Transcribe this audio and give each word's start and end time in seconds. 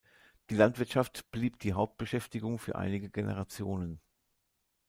Die 0.49 0.55
Landwirtschaft 0.55 1.29
blieb 1.29 1.59
die 1.59 1.73
Hauptbeschäftigung 1.73 2.57
für 2.57 2.73
einige 2.75 3.11
Generationen. 3.11 4.01